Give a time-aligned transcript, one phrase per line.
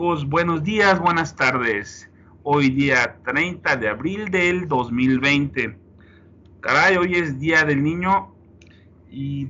[0.00, 2.08] Buenos días, buenas tardes.
[2.42, 5.78] Hoy día 30 de abril del 2020.
[6.60, 8.34] Caray, hoy es Día del Niño
[9.10, 9.48] y,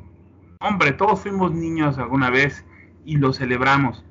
[0.58, 2.64] hombre, todos fuimos niños alguna vez
[3.04, 4.04] y lo celebramos.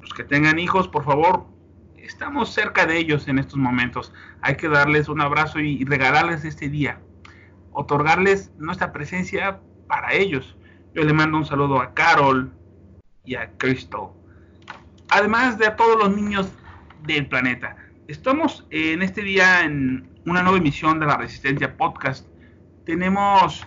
[0.00, 1.46] Los que tengan hijos, por favor,
[1.98, 4.12] estamos cerca de ellos en estos momentos.
[4.40, 7.00] Hay que darles un abrazo y regalarles este día.
[7.70, 10.56] Otorgarles nuestra presencia para ellos.
[10.96, 12.52] Yo le mando un saludo a Carol
[13.24, 14.16] y a Cristo
[15.10, 16.50] además de a todos los niños
[17.02, 17.76] del planeta.
[18.08, 22.26] Estamos en este día en una nueva emisión de la Resistencia Podcast.
[22.86, 23.66] Tenemos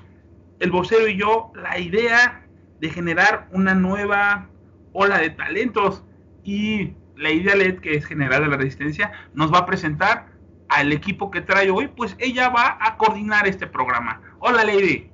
[0.60, 2.46] el vocero y yo la idea
[2.80, 4.50] de generar una nueva
[4.94, 6.04] ola de talentos
[6.44, 10.28] y la idea LED que es general de la Resistencia nos va a presentar
[10.70, 14.22] al equipo que trae hoy, pues ella va a coordinar este programa.
[14.40, 15.13] Hola Lady.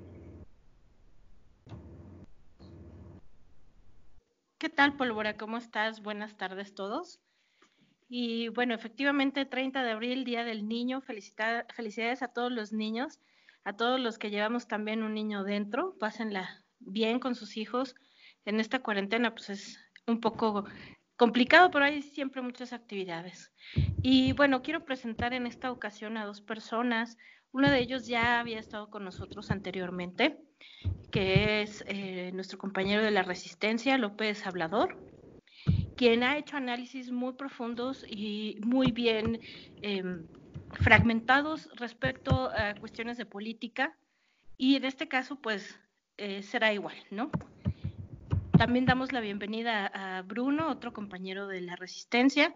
[4.60, 5.38] ¿Qué tal, Pólvora?
[5.38, 6.02] ¿Cómo estás?
[6.02, 7.22] Buenas tardes todos.
[8.10, 11.00] Y bueno, efectivamente, 30 de abril, Día del Niño.
[11.00, 13.22] felicidades a todos los niños,
[13.64, 15.96] a todos los que llevamos también un niño dentro.
[15.98, 17.96] Pásenla bien con sus hijos.
[18.44, 20.66] En esta cuarentena, pues es un poco
[21.16, 23.54] complicado, pero hay siempre muchas actividades.
[24.04, 27.18] Y bueno, quiero presentar en esta ocasión a dos personas.
[27.54, 30.49] Uno de ellos ya había estado con nosotros anteriormente
[31.12, 34.98] que es eh, nuestro compañero de la Resistencia, López Hablador,
[35.96, 39.40] quien ha hecho análisis muy profundos y muy bien
[39.82, 40.26] em,
[40.72, 43.98] fragmentados respecto a cuestiones de política.
[44.58, 45.80] Y en este caso, pues,
[46.18, 47.32] eh, será igual, ¿no?
[48.58, 52.54] También damos la bienvenida a Bruno, otro compañero de la Resistencia,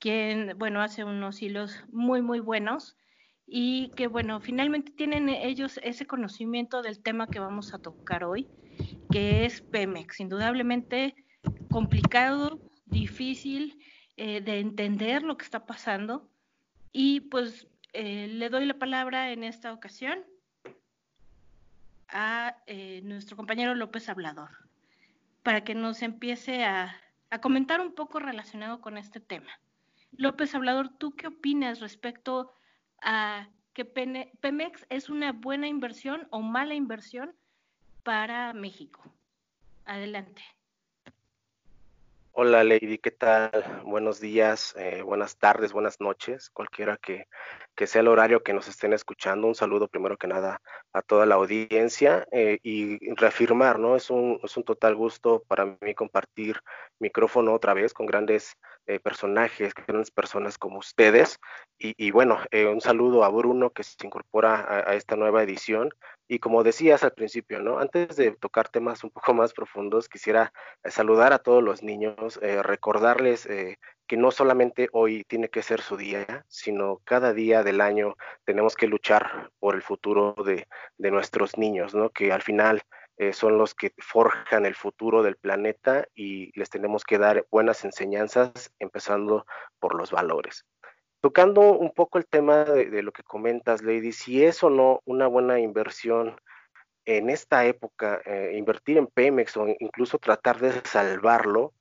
[0.00, 2.96] quien, bueno, hace unos hilos muy, muy buenos
[3.46, 8.48] y que bueno, finalmente tienen ellos ese conocimiento del tema que vamos a tocar hoy,
[9.10, 11.14] que es Pemex, indudablemente
[11.70, 13.78] complicado, difícil
[14.16, 16.30] eh, de entender lo que está pasando
[16.92, 20.24] y pues eh, le doy la palabra en esta ocasión
[22.08, 24.50] a eh, nuestro compañero López Hablador
[25.42, 26.96] para que nos empiece a,
[27.30, 29.50] a comentar un poco relacionado con este tema.
[30.12, 32.63] López Hablador, ¿tú qué opinas respecto a
[33.72, 37.34] que Pemex es una buena inversión o mala inversión
[38.02, 39.02] para México.
[39.84, 40.42] Adelante.
[42.36, 43.52] Hola Lady, ¿qué tal?
[43.84, 47.28] Buenos días, eh, buenas tardes, buenas noches, cualquiera que,
[47.86, 49.46] sea el horario que nos estén escuchando.
[49.46, 50.60] Un saludo primero que nada
[50.92, 53.94] a toda la audiencia eh, y reafirmar, ¿no?
[53.94, 56.60] Es un, es un total gusto para mí compartir
[56.98, 61.38] micrófono otra vez con grandes eh, personajes, grandes personas como ustedes.
[61.78, 65.90] Y, bueno, eh, un saludo a Bruno que se incorpora a, esta nueva edición.
[66.28, 67.78] Y como decías al principio, ¿no?
[67.78, 70.52] Antes de tocar temas un poco más profundos, quisiera
[70.82, 73.46] eh, saludar a todos los niños, recordarles
[74.06, 78.74] que no solamente hoy tiene que ser su día, sino cada día del año tenemos
[78.76, 80.68] que luchar por el futuro de,
[80.98, 82.10] de nuestros niños, ¿no?
[82.10, 82.82] Que al final
[83.16, 87.84] eh, son los que forjan el futuro del planeta y les tenemos que dar buenas
[87.84, 89.46] enseñanzas, empezando
[89.78, 90.64] por los valores.
[91.20, 95.28] Tocando un poco el tema de, lo que comentas, Lady, si es o no una
[95.28, 96.36] buena inversión
[97.06, 101.72] en esta época, eh, invertir en Pemex o incluso tratar de salvarlo,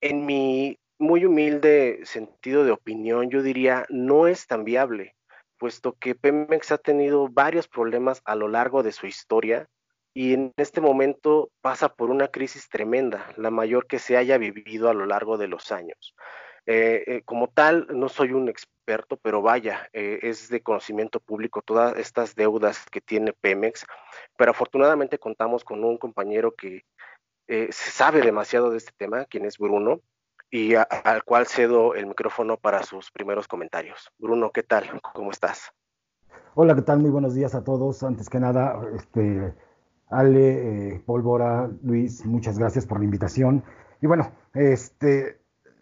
[0.00, 5.14] en mi muy humilde sentido de opinión, yo diría, no es tan viable,
[5.56, 9.68] puesto que Pemex ha tenido varios problemas a lo largo de su historia
[10.14, 14.88] y en este momento pasa por una crisis tremenda, la mayor que se haya vivido
[14.88, 16.14] a lo largo de los años.
[16.66, 21.62] Eh, eh, como tal, no soy un experto, pero vaya, eh, es de conocimiento público
[21.62, 23.86] todas estas deudas que tiene Pemex,
[24.36, 26.84] pero afortunadamente contamos con un compañero que
[27.70, 30.02] sabe demasiado de este tema, quien es Bruno,
[30.50, 34.10] y al cual cedo el micrófono para sus primeros comentarios.
[34.18, 35.00] Bruno, ¿qué tal?
[35.14, 35.70] ¿Cómo estás?
[36.54, 36.98] Hola, ¿qué tal?
[36.98, 38.02] Muy buenos días a todos.
[38.02, 39.54] Antes que nada, este,
[40.10, 43.62] Ale, eh, Pólvora, Luis, muchas gracias por la invitación.
[44.00, 45.40] Y bueno, este,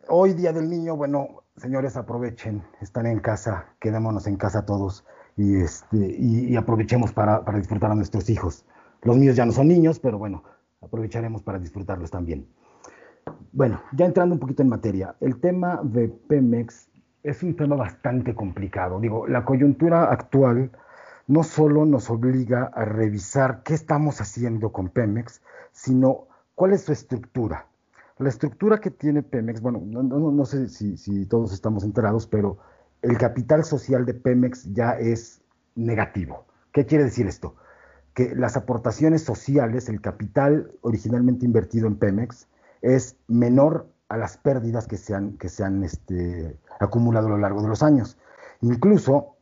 [0.09, 5.05] hoy Día del Niño, bueno, señores, aprovechen, están en casa, quedémonos en casa todos
[5.37, 8.65] y, este, y, aprovechemos para, para, disfrutar a nuestros hijos.
[9.03, 10.43] Los míos ya no son niños, pero bueno,
[10.81, 12.49] aprovecharemos para disfrutarlos también.
[13.53, 16.89] Bueno, ya entrando un poquito en materia, el tema de Pemex
[17.23, 19.01] es un tema bastante complicado.
[19.01, 20.71] Digo, la coyuntura actual
[21.27, 25.43] no solo nos obliga a revisar qué estamos haciendo con Pemex,
[25.73, 27.67] sino cuál es su estructura.
[28.19, 32.59] La estructura que tiene Pemex, bueno, no, sé si, todos estamos enterados, pero
[33.03, 35.43] el capital social de Pemex ya es
[35.75, 36.47] negativo.
[36.73, 37.57] ¿Qué quiere decir esto?
[38.15, 42.49] Que las aportaciones sociales, el capital originalmente invertido en Pemex,
[42.81, 47.83] es menor a las pérdidas que se han, este, acumulado a lo largo de los
[47.83, 48.17] años.
[48.63, 49.36] Incluso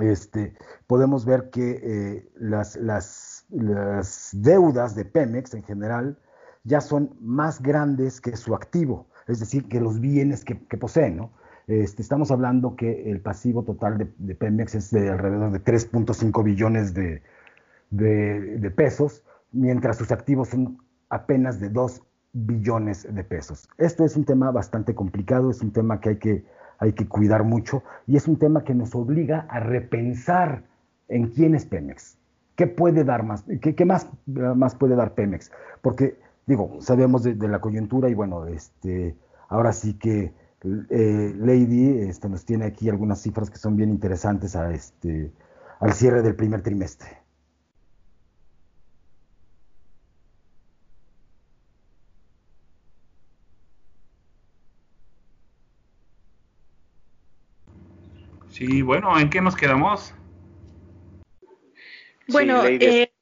[0.00, 0.54] este,
[0.86, 6.18] podemos ver que eh, las, las, las, deudas de Pemex en general
[6.64, 11.16] ya son más grandes que su activo, es decir, que los bienes que, que poseen.
[11.16, 11.32] ¿no?
[11.66, 16.92] Este, estamos hablando que el pasivo total de, Pemex es de alrededor de 3.5 billones
[16.92, 17.22] de,
[17.90, 19.22] de, pesos,
[19.52, 20.78] mientras sus activos son
[21.08, 22.02] apenas de 2
[22.32, 23.68] billones de pesos.
[23.78, 26.44] Esto es un tema bastante complicado, es un tema que hay que,
[26.82, 30.64] hay que cuidar mucho y es un tema que nos obliga a repensar
[31.08, 32.18] en quién es Pemex.
[32.56, 33.44] ¿Qué puede dar más?
[33.60, 35.52] ¿Qué, más, más puede dar Pemex?
[35.80, 39.16] Porque, digo, sabemos de, la coyuntura y bueno, este,
[39.48, 40.32] ahora sí que
[40.90, 45.30] eh, Lady este, nos tiene aquí algunas cifras que son bien interesantes a este,
[45.78, 47.21] al cierre del primer trimestre.
[58.62, 60.14] Sí, bueno, ¿en qué nos quedamos?
[62.28, 63.12] Bueno, eh,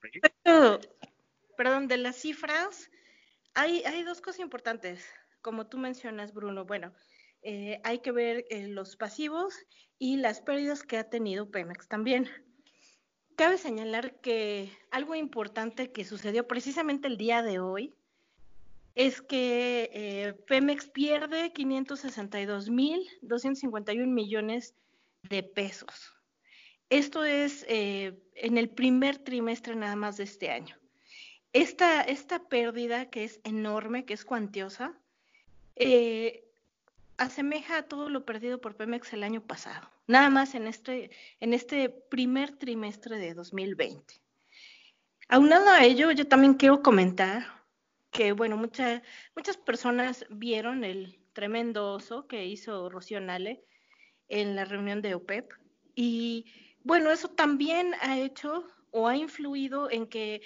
[1.57, 2.91] perdón, de las cifras,
[3.55, 5.03] hay, hay dos cosas importantes,
[5.41, 6.67] como tú mencionas, Bruno.
[6.67, 6.93] Bueno,
[7.41, 9.55] eh, hay que ver eh, los pasivos
[9.99, 12.29] y las pérdidas que ha tenido Pemex también.
[13.35, 17.95] Cabe señalar que algo importante que sucedió precisamente el día de hoy
[18.95, 24.75] es que Pemex pierde 562.251 millones
[25.23, 26.13] de pesos.
[26.89, 30.77] Esto es eh, en el primer trimestre nada más de este año.
[31.53, 34.95] Esta, esta pérdida que es enorme, que es cuantiosa,
[35.77, 36.45] eh,
[37.17, 41.53] asemeja a todo lo perdido por Pemex el año pasado, nada más en este, en
[41.53, 44.15] este primer trimestre de 2020.
[45.29, 47.47] Aunado a ello, yo también quiero comentar
[48.11, 49.03] que, bueno, muchas
[49.37, 53.65] muchas personas vieron el tremendo oso que hizo Rocío Nale
[54.31, 55.53] en la reunión de OPEP.
[55.95, 56.47] Y
[56.83, 60.37] bueno, eso también ha hecho o ha influido en que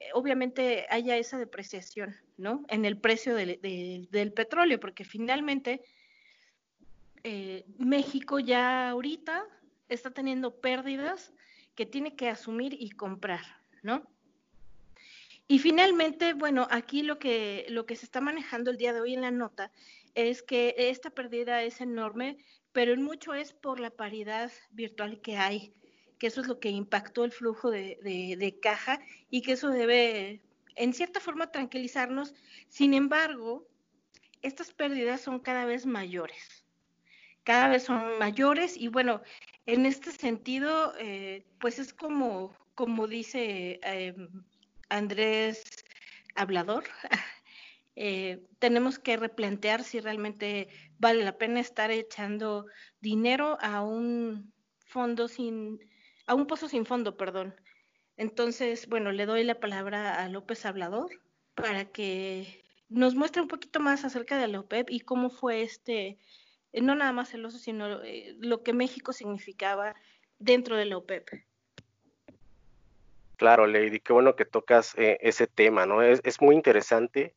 [0.00, 2.64] eh, obviamente haya esa depreciación, ¿no?
[2.68, 5.82] En el precio del, petróleo, porque finalmente
[7.22, 9.46] eh, México ya ahorita
[9.88, 11.32] está teniendo pérdidas
[11.74, 13.44] que tiene que asumir y comprar,
[13.82, 14.02] ¿no?
[15.46, 19.14] Y finalmente, bueno, aquí lo que, lo que se está manejando el día de hoy
[19.14, 19.70] en la nota
[20.14, 22.38] es que esta pérdida es enorme,
[22.74, 25.72] pero en mucho es por la paridad virtual que hay,
[26.18, 29.00] que eso es lo que impactó el flujo de, caja
[29.30, 30.42] y que eso debe,
[30.74, 32.34] en cierta forma, tranquilizarnos.
[32.68, 33.64] Sin embargo,
[34.42, 36.66] estas pérdidas son cada vez mayores,
[37.44, 39.22] cada vez son mayores y bueno,
[39.66, 44.16] en este sentido, eh, pues es como, como dice eh,
[44.88, 45.62] Andrés
[46.34, 46.82] Hablador,
[47.96, 50.68] eh, tenemos que replantear si realmente
[50.98, 52.66] vale la pena estar echando
[53.00, 54.52] dinero a un
[54.86, 55.78] fondo sin,
[56.26, 57.54] a un pozo sin fondo, perdón.
[58.16, 61.10] Entonces, bueno, le doy la palabra a López Hablador
[61.54, 66.18] para que nos muestre un poquito más acerca de la OPEP y cómo fue este,
[66.72, 69.94] eh, no nada más el oso, sino eh, lo que México significaba
[70.38, 71.28] dentro de la OPEP.
[73.36, 76.02] Claro, Lady, qué bueno que tocas ese tema, ¿no?
[76.02, 77.34] Es, es muy interesante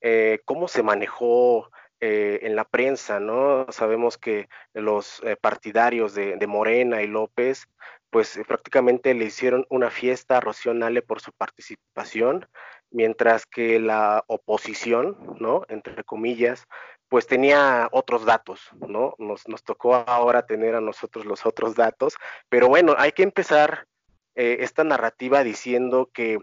[0.00, 3.66] eh, cómo se manejó eh, en la prensa, ¿no?
[3.70, 7.68] Sabemos que los eh, partidarios de, Morena y López,
[8.08, 12.48] pues prácticamente le hicieron una fiesta a Rocío Nale por su participación,
[12.90, 15.64] mientras que la oposición, ¿no?
[15.68, 16.66] Entre comillas,
[17.08, 19.14] pues tenía otros datos, ¿no?
[19.18, 22.14] Nos, nos tocó ahora tener a nosotros los otros datos,
[22.48, 23.86] pero bueno, hay que empezar
[24.34, 26.38] esta narrativa diciendo que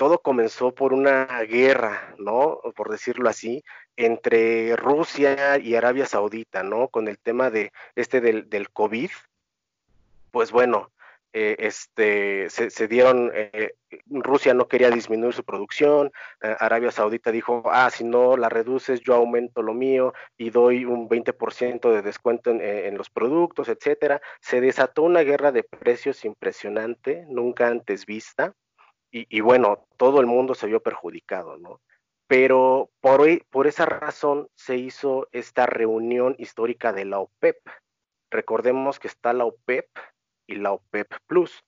[0.00, 2.62] todo comenzó por una guerra, ¿no?
[2.74, 3.62] Por decirlo así,
[3.96, 6.88] entre Rusia y Arabia Saudita, ¿no?
[6.88, 9.10] Con el tema de este del, COVID.
[10.30, 10.90] Pues bueno,
[11.34, 13.74] eh, este, se, dieron, eh,
[14.06, 19.00] Rusia no quería disminuir su producción, eh, Arabia Saudita dijo, ah, si no la reduces,
[19.02, 24.22] yo aumento lo mío y doy un 20% de descuento en, en, los productos, etcétera.
[24.40, 28.54] Se desató una guerra de precios impresionante, nunca antes vista
[29.12, 31.80] y, bueno, todo el mundo se vio perjudicado, ¿no?
[32.26, 37.56] Pero por, por esa razón se hizo esta reunión histórica de la OPEP.
[38.30, 39.88] Recordemos que está la OPEP
[40.46, 41.64] y la OPEP Plus.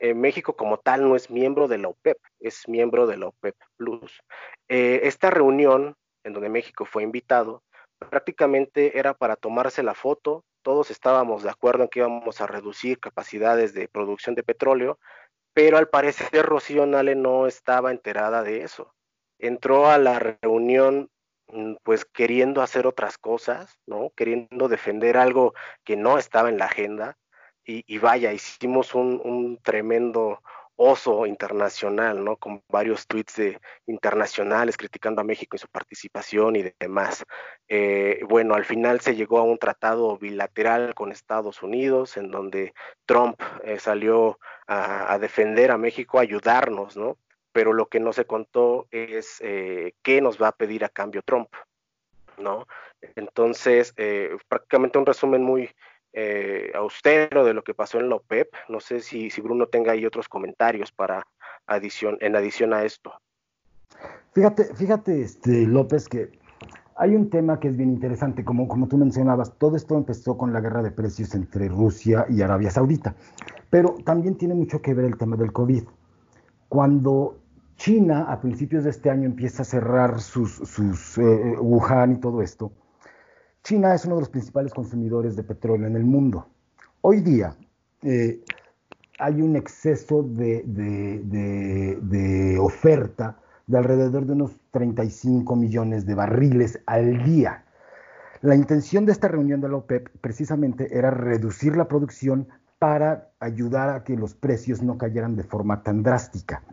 [0.00, 3.54] Eh, México como tal no es miembro de la OPEP, es miembro de la OPEP
[3.76, 4.20] Plus.
[4.68, 7.62] Eh, esta reunión, en donde México fue invitado,
[8.10, 12.98] prácticamente era para tomarse la foto, todos estábamos de acuerdo en que íbamos a reducir
[12.98, 14.98] capacidades de producción de petróleo,
[15.54, 18.94] pero al parecer Rocío Nale no estaba enterada de eso.
[19.38, 21.10] Entró a la reunión
[21.48, 24.10] mm, pues queriendo hacer otras cosas, ¿no?
[24.16, 25.54] Queriendo defender algo
[25.84, 27.18] que no estaba en la agenda.
[27.64, 30.42] Y, vaya, hicimos un, tremendo
[30.82, 32.36] oso internacional, ¿no?
[32.36, 37.24] Con varios tweets de, internacionales criticando a México y su participación y demás.
[37.68, 42.74] Eh, bueno, al final se llegó a un tratado bilateral con Estados Unidos, en donde
[43.06, 47.16] Trump eh, salió a, defender a México, a ayudarnos, ¿no?
[47.52, 51.22] Pero lo que no se contó es eh, qué nos va a pedir a cambio
[51.22, 51.48] Trump,
[52.38, 52.66] ¿no?
[53.14, 53.94] Entonces,
[54.48, 55.70] prácticamente un resumen muy,
[56.12, 58.48] eh, austero de lo que pasó en la OPEP.
[58.68, 61.26] No sé si, Bruno tenga ahí otros comentarios para
[61.66, 63.12] adición, en adición a esto.
[64.34, 66.30] Fíjate, fíjate, este, López, que
[66.96, 70.52] hay un tema que es bien interesante, como, como tú mencionabas, todo esto empezó con
[70.52, 73.14] la guerra de precios entre Rusia y Arabia Saudita,
[73.70, 75.84] pero también tiene mucho que ver el tema del COVID.
[76.68, 77.38] Cuando
[77.76, 82.42] China a principios de este año empieza a cerrar sus, sus eh, Wuhan y todo
[82.42, 82.72] esto,
[83.62, 86.48] China es uno de los principales consumidores de petróleo en el mundo.
[87.00, 87.56] Hoy día
[88.02, 88.40] eh,
[89.20, 90.66] hay un exceso de,
[92.60, 93.38] oferta
[93.68, 97.64] de alrededor de unos 35 millones de barriles al día.
[98.40, 102.48] La intención de esta reunión de la OPEP precisamente era reducir la producción
[102.80, 106.64] para ayudar a que los precios no cayeran de forma tan drástica.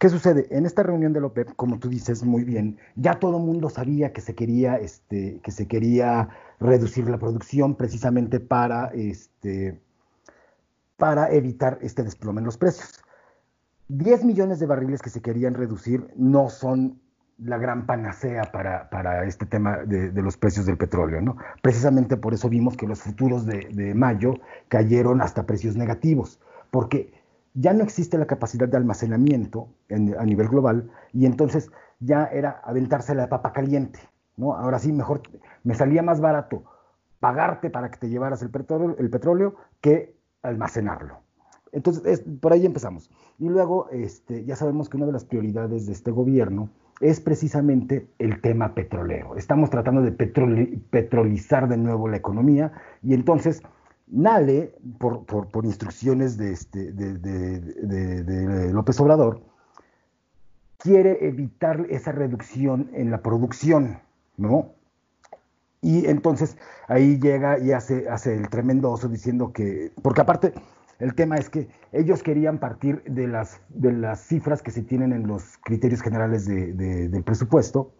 [0.00, 0.46] ¿Qué sucede?
[0.48, 3.68] En esta reunión de la OPEP, como tú dices muy bien, ya todo el mundo
[3.68, 9.78] sabía que se quería, este, que se quería reducir la producción precisamente para, este,
[10.96, 13.04] para evitar este desplome en los precios.
[13.88, 16.98] 10 millones de barriles que se querían reducir no son
[17.36, 21.36] la gran panacea para, este tema de, los precios del petróleo, ¿no?
[21.60, 24.32] Precisamente por eso vimos que los futuros de, de mayo
[24.68, 26.40] cayeron hasta precios negativos,
[26.70, 27.19] porque
[27.60, 33.14] ya no existe la capacidad de almacenamiento a nivel global y entonces ya era aventarse
[33.14, 34.00] la papa caliente,
[34.36, 34.54] ¿no?
[34.54, 35.20] Ahora sí, mejor,
[35.62, 36.64] me salía más barato
[37.18, 41.18] pagarte para que te llevaras el petróleo, el petróleo que almacenarlo.
[41.72, 43.10] Entonces, por ahí empezamos.
[43.38, 48.08] Y luego, este, ya sabemos que una de las prioridades de este gobierno es precisamente
[48.18, 49.36] el tema petrolero.
[49.36, 53.62] Estamos tratando de petrolizar de nuevo la economía y entonces
[54.10, 59.40] Nale, por, instrucciones de, este, de, López Obrador,
[60.78, 64.00] quiere evitar esa reducción en la producción,
[64.36, 64.72] ¿no?
[65.80, 66.56] Y entonces
[66.88, 70.54] ahí llega y hace, hace el tremendo oso diciendo que, porque aparte
[70.98, 75.12] el tema es que ellos querían partir de las, de las cifras que se tienen
[75.12, 77.92] en los criterios generales del presupuesto,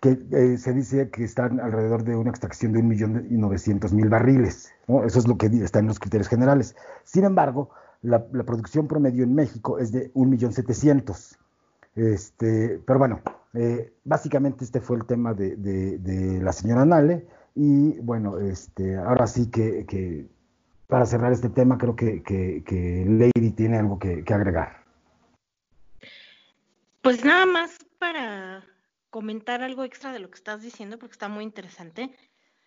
[0.00, 4.72] que eh, se dice que están alrededor de una extracción de 1.900.000 barriles.
[5.04, 6.76] Eso es lo que está en los criterios generales.
[7.04, 7.70] Sin embargo,
[8.02, 11.36] la, producción promedio en México es de 1.700.000.
[11.96, 13.20] Este, pero bueno,
[13.54, 17.26] eh, básicamente este fue el tema de, la señora Nale.
[17.56, 20.28] Y bueno, este, ahora sí que,
[20.86, 24.84] para cerrar este tema, creo que, Lady tiene algo que agregar.
[27.02, 28.62] Pues nada más para
[29.10, 32.14] comentar algo extra de lo que estás diciendo, porque está muy interesante,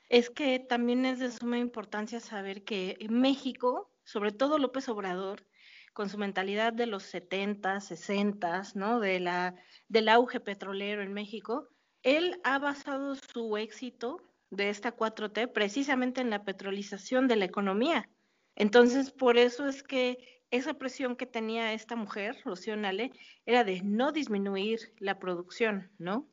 [0.10, 5.46] es que también es de suma importancia saber que México, sobre todo López Obrador,
[5.94, 9.00] con su mentalidad de los 70, 60, ¿no?
[9.00, 9.56] De la,
[9.88, 11.70] del auge petrolero en México,
[12.04, 18.10] él ha basado su éxito de esta 4T precisamente en la petrolización de la economía.
[18.56, 23.12] Entonces, por eso es que esa presión que tenía esta mujer, Rocío Nale,
[23.46, 26.28] era de no disminuir la producción, ¿no?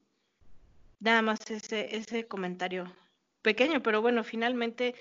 [1.01, 2.93] Nada más ese, ese comentario
[3.43, 4.97] pequeño, pero bueno, finalmente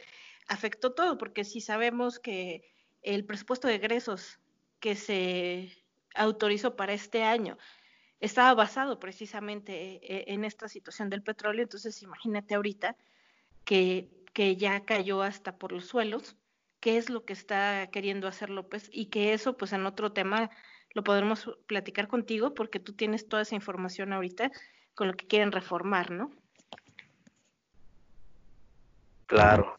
[0.47, 2.71] afectó todo, porque si sabemos que
[3.01, 4.39] el presupuesto de egresos
[4.79, 5.75] que se
[6.13, 7.57] autorizó para este año
[8.19, 12.95] estaba basado precisamente eh, en esta situación del petróleo, entonces imagínate ahorita
[13.65, 16.35] que, que ya cayó hasta por los suelos,
[16.87, 20.49] qué es lo que está queriendo hacer López y que eso pues en otro tema
[20.93, 24.51] lo podremos platicar contigo porque tú tienes toda esa información ahorita
[24.95, 26.31] con lo que quieren reformar, ¿no?
[29.25, 29.77] Claro.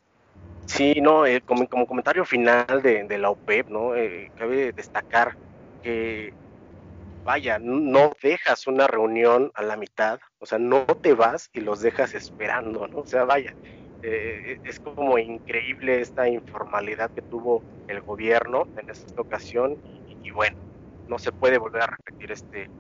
[0.67, 3.97] Sí, no, eh, como, comentario final de, la OPEP, ¿no?
[3.97, 5.35] Eh, cabe destacar
[5.83, 6.35] que,
[7.25, 11.81] vaya, no dejas una reunión a la mitad, o sea, no te vas y los
[11.81, 12.99] dejas esperando, ¿no?
[12.99, 13.55] O sea, vaya,
[14.03, 19.77] eh, es como increíble esta informalidad que tuvo el gobierno en esta ocasión
[20.23, 20.57] y, bueno,
[21.09, 22.71] no se puede volver a repetir este,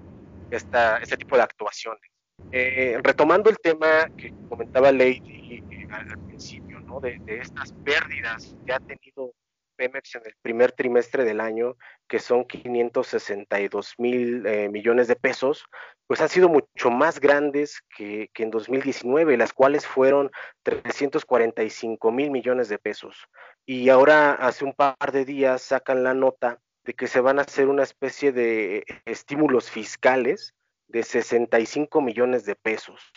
[0.50, 2.10] esta, este tipo de actuaciones.
[2.52, 7.00] Eh, retomando el tema que comentaba Lady eh, al, principio, ¿no?
[7.00, 9.32] De, estas pérdidas que ha tenido
[9.78, 11.76] Pemex en el primer trimestre del año,
[12.08, 15.64] que son 562 mil eh, millones de pesos,
[16.06, 20.30] pues han sido mucho más grandes que, que, en 2019, las cuales fueron
[20.64, 23.28] 345 mil millones de pesos.
[23.64, 27.42] Y ahora, hace un par de días, sacan la nota de que se van a
[27.42, 30.54] hacer una especie de estímulos fiscales
[30.88, 33.12] de 65 millones de pesos.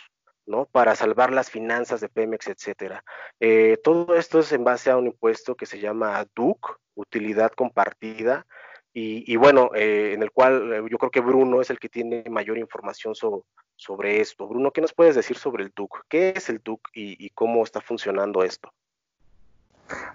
[0.71, 3.03] Para salvar las finanzas de Pemex, etcétera.
[3.39, 8.45] Eh, todo esto es en base a un impuesto que se llama DUC, utilidad compartida,
[8.93, 12.25] y, bueno, eh, en el cual eh, yo creo que Bruno es el que tiene
[12.29, 14.47] mayor información sobre esto.
[14.47, 16.03] Bruno, ¿qué nos puedes decir sobre el DUC?
[16.09, 18.69] ¿Qué es el DUC y, cómo está funcionando esto?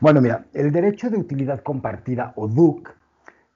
[0.01, 2.95] Bueno, mira, el derecho de utilidad compartida o DUC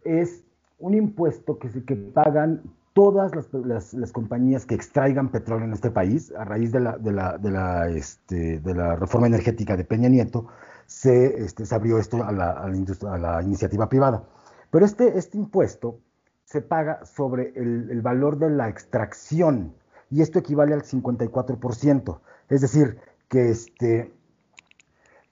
[0.04, 0.42] es
[0.78, 3.32] un impuesto que, que pagan todas
[3.64, 7.50] las, compañías que extraigan petróleo en este país, a raíz de la, de la, de
[7.50, 10.46] la, este, de la reforma energética de Peña Nieto,
[10.86, 14.24] se, este, se abrió esto a la, a la, a la iniciativa privada.
[14.70, 15.98] Pero este, este impuesto
[16.44, 19.74] se paga sobre el, el, valor de la extracción
[20.10, 22.20] y esto equivale al 54%.
[22.48, 24.12] Es decir, que, este,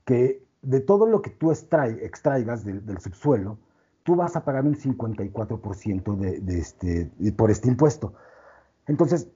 [0.04, 3.58] que de todo lo que tú extraigas del subsuelo,
[4.08, 8.14] tú vas a pagar un 54% de, de este, por este impuesto.
[8.86, 9.28] Entonces,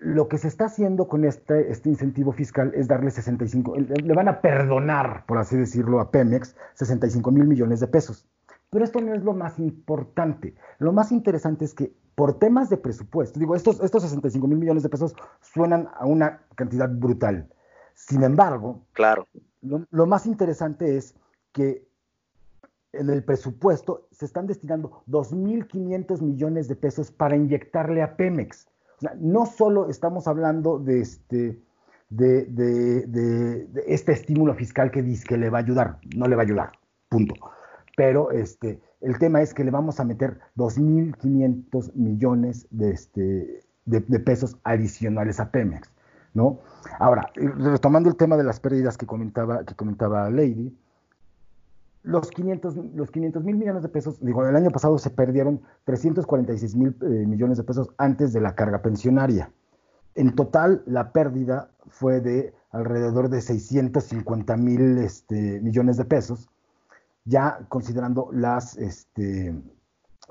[0.00, 4.26] lo que se está haciendo con este, este incentivo fiscal es darle 65, le van
[4.26, 8.26] a perdonar, por así decirlo, a Pemex 65 mil millones de pesos.
[8.68, 10.56] Pero esto no es lo más importante.
[10.80, 14.82] Lo más interesante es que por temas de presupuesto, digo, estos, estos 65 mil millones
[14.82, 17.48] de pesos suenan a una cantidad brutal.
[17.94, 19.28] Sin embargo, claro.
[19.62, 21.14] lo, lo más interesante es
[21.52, 21.85] que
[22.98, 28.66] en el presupuesto se están destinando 2.500 millones de pesos para inyectarle a Pemex.
[28.98, 31.60] O sea, no solo estamos hablando de este,
[32.08, 36.44] de, este estímulo fiscal que dice que le va a ayudar, no le va a
[36.44, 36.72] ayudar,
[37.08, 37.34] punto.
[37.96, 44.20] Pero este, el tema es que le vamos a meter 2.500 millones de, este, de,
[44.20, 45.90] pesos adicionales a Pemex,
[46.34, 46.60] ¿no?
[46.98, 50.76] Ahora, retomando el tema de las pérdidas que comentaba, que comentaba Lady,
[52.06, 56.76] los 500 los 500 mil millones de pesos, digo, el año pasado se perdieron 346
[56.76, 59.50] mil eh, millones de pesos antes de la carga pensionaria.
[60.14, 66.48] En total, la pérdida fue de alrededor de 650 mil este, millones de pesos,
[67.24, 69.54] ya considerando las, este,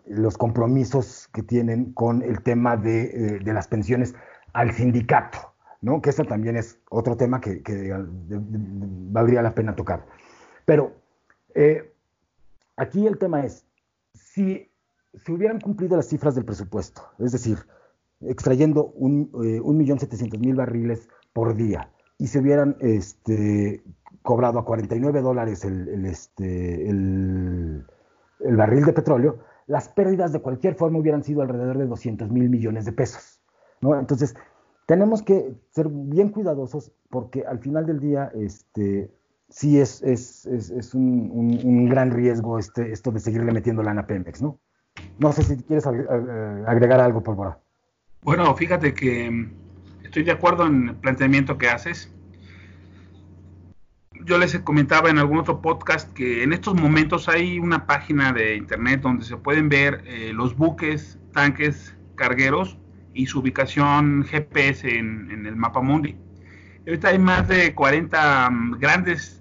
[0.05, 4.15] los compromisos que tienen con el tema de, eh, las pensiones
[4.53, 5.39] al sindicato,
[5.81, 6.01] ¿no?
[6.01, 7.93] que eso también es otro tema que, que
[9.11, 10.05] valdría la pena tocar.
[10.65, 11.04] Pero
[11.55, 11.93] eh,
[12.77, 13.65] aquí el tema es,
[14.13, 14.69] si
[15.13, 17.57] se hubieran cumplido las cifras del presupuesto, es decir,
[18.21, 23.83] extrayendo un, eh, millón setecientos mil barriles por día y se hubieran este,
[24.21, 27.85] cobrado a 49 dólares el, este, el,
[28.39, 32.49] el, barril de petróleo, las pérdidas de cualquier forma hubieran sido alrededor de 200 mil
[32.49, 33.41] millones de pesos.
[33.81, 34.35] Entonces,
[34.85, 39.11] tenemos que ser bien cuidadosos porque al final del día este,
[39.49, 44.41] sí es, es, es, un, gran riesgo este, esto de seguirle metiendo lana a Pemex,
[44.41, 44.59] ¿no?
[45.19, 47.59] No sé si quieres agregar algo, Pólvora.
[48.21, 49.53] Bueno, fíjate que mm,
[50.03, 52.11] estoy de acuerdo en el planteamiento que haces.
[54.23, 58.55] Yo les comentaba en algún otro podcast que en estos momentos hay una página de
[58.55, 62.79] internet donde se pueden ver eh, los buques, tanques, cargueros
[63.13, 66.17] y su ubicación GPS en, en el mapa mundi.
[66.87, 69.34] Ahorita hay más de 40 mm, grandes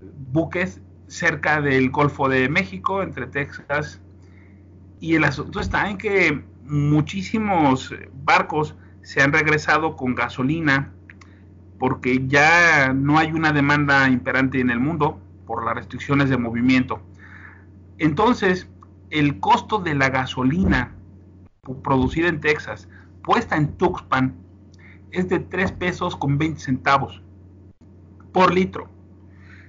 [0.00, 4.00] buques cerca del Golfo de México, entre Texas.
[5.00, 10.92] Y el asunto está en que muchísimos barcos se han regresado con gasolina
[11.78, 17.00] porque ya no hay una demanda imperante en el mundo por las restricciones de movimiento.
[17.98, 18.68] Entonces,
[19.10, 20.92] el costo de la gasolina
[21.82, 22.88] producida en Texas,
[23.22, 24.34] puesta en Tuxpan,
[25.10, 27.22] es de 3 pesos con 20 centavos
[28.32, 28.95] por litro.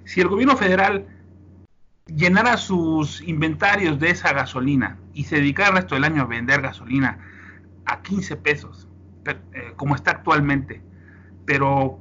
[0.08, 1.06] Si el gobierno federal
[2.06, 6.62] llenara sus inventarios de esa gasolina y se dedicara el resto del año a vender
[6.62, 7.20] gasolina
[7.86, 8.88] a 15 pesos,
[9.26, 10.82] eh, como está actualmente,
[11.44, 12.00] pero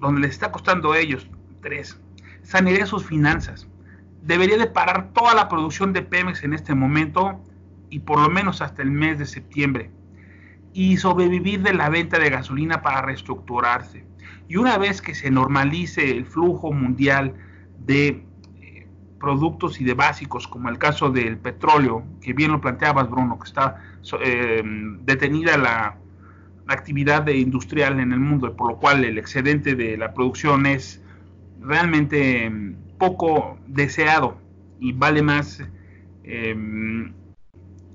[0.00, 1.30] donde les está costando a ellos
[1.62, 2.00] 3,
[2.42, 3.68] sanearía sus finanzas.
[4.22, 7.40] Debería de parar toda la producción de Pemex en este momento
[7.90, 9.92] y por lo menos hasta el mes de septiembre
[10.72, 14.04] y sobrevivir de la venta de gasolina para reestructurarse.
[14.48, 17.34] Y una vez que se normalice el flujo mundial
[17.84, 18.24] de
[18.60, 18.86] eh,
[19.18, 23.48] productos y de básicos, como el caso del petróleo, que bien lo planteabas, Bruno, que
[23.48, 23.82] está
[24.22, 24.62] eh,
[25.04, 25.96] detenida la,
[26.68, 31.00] actividad de industrial en el mundo, por lo cual el excedente de la producción es
[31.60, 34.38] realmente mm, poco deseado
[34.80, 35.62] y vale más
[36.24, 37.12] em,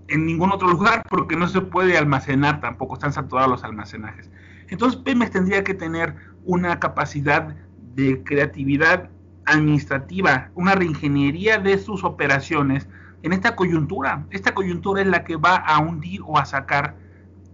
[0.08, 4.30] en ningún otro lugar porque no se puede almacenar tampoco, están saturados los almacenajes.
[4.70, 7.56] Entonces Pemex tendría que tener una capacidad
[7.96, 9.10] de creatividad
[9.46, 12.88] administrativa, una reingeniería de sus operaciones
[13.24, 14.26] en esta coyuntura.
[14.32, 16.96] Esta coyuntura es la que va a hundir o a sacar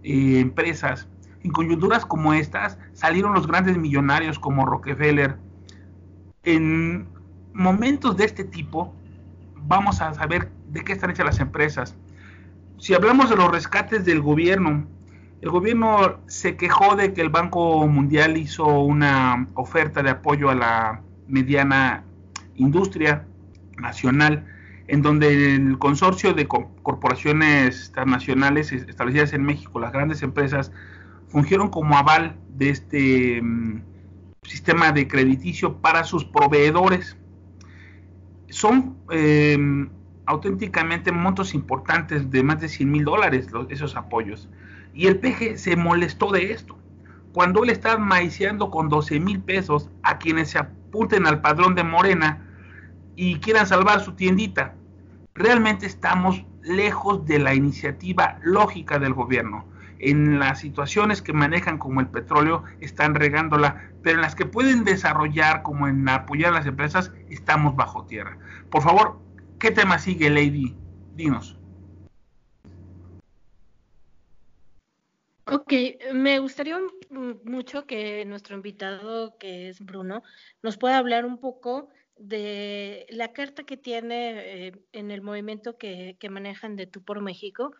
[0.02, 1.08] eh, empresas.
[1.42, 5.36] En coyunturas como estas salieron los grandes millonarios como Rockefeller.
[6.42, 7.08] En
[7.52, 8.94] momentos de este tipo
[9.56, 11.96] vamos a saber de qué están hechas las empresas.
[12.78, 14.86] Si hablamos de los rescates del gobierno,
[15.40, 20.54] el gobierno se quejó de que el Banco Mundial hizo una oferta de apoyo a
[20.54, 22.04] la mediana
[22.56, 23.26] industria
[23.76, 24.46] nacional,
[24.88, 30.72] en donde el consorcio de corporaciones transnacionales establecidas en México, las grandes empresas,
[31.28, 33.82] fungieron como aval de este mm,
[34.42, 37.16] sistema de crediticio para sus proveedores.
[38.48, 39.90] Son em,
[40.26, 44.48] auténticamente montos importantes de más de 100 mil dólares esos apoyos.
[44.94, 46.78] Y el PG se molestó de esto.
[47.32, 51.84] Cuando él está maiciando con 12 mil pesos a quienes se apunten al padrón de
[51.84, 52.46] Morena
[53.14, 54.74] y quieran salvar su tiendita,
[55.34, 59.66] realmente estamos lejos de la iniciativa lógica del gobierno.
[59.98, 64.84] En las situaciones que manejan como el petróleo están regándola, pero en las que pueden
[64.84, 68.38] desarrollar como en apoyar a las empresas estamos bajo tierra.
[68.70, 69.20] Por favor,
[69.58, 70.76] ¿qué tema sigue, Lady?
[71.16, 71.57] Dinos.
[75.50, 75.72] Ok,
[76.12, 76.78] me gustaría
[77.10, 80.22] mucho que nuestro invitado, que es Bruno,
[80.62, 86.18] nos pueda hablar un poco de la carta que tiene eh, en el movimiento que,
[86.30, 87.72] manejan de Tú por México,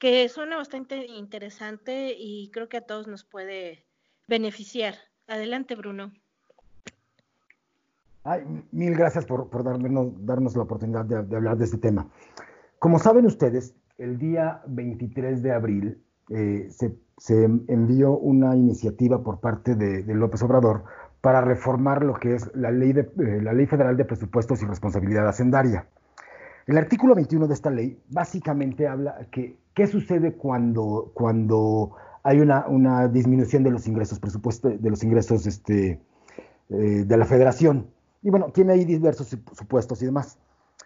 [0.00, 3.86] que suena bastante interesante y creo que a todos nos puede
[4.26, 4.96] beneficiar.
[5.28, 6.12] Adelante, Bruno.
[8.72, 12.10] mil gracias por, darnos, la oportunidad de, de hablar de este tema.
[12.80, 16.96] Como saben ustedes, el día 23 de abril eh, se,
[17.68, 20.84] envió una iniciativa por parte de, López Obrador
[21.20, 24.66] para reformar lo que es la ley, de, eh, la ley Federal de Presupuestos y
[24.66, 25.86] Responsabilidad Hacendaria.
[26.66, 32.66] El artículo 21 de esta ley básicamente habla que qué sucede cuando, cuando hay una,
[32.66, 34.20] una disminución de los ingresos
[34.62, 36.00] de los ingresos este,
[36.68, 37.88] eh, de la federación.
[38.22, 40.38] Y bueno, tiene ahí diversos supuestos y demás.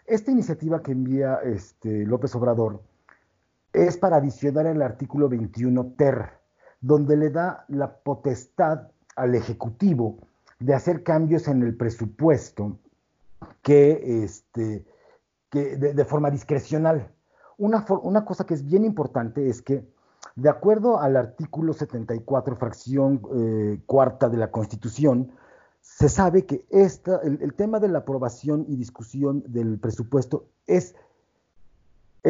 [0.07, 2.81] Esta iniciativa que envía este, López Obrador
[3.77, 6.31] es para adicionar el artículo 21 ter,
[6.81, 10.19] donde le da la potestad al Ejecutivo
[10.59, 12.79] de hacer cambios en el presupuesto
[13.61, 14.87] que, este,
[15.51, 17.12] que de, forma discrecional.
[17.59, 19.87] Una, una, cosa que es bien importante es que,
[20.35, 25.33] de acuerdo al artículo 74, fracción eh, cuarta de la Constitución,
[25.83, 30.95] se sabe que esta, el, el tema de la aprobación y discusión del presupuesto es